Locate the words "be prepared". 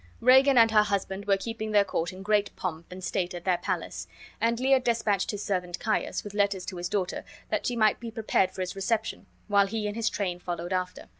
7.99-8.49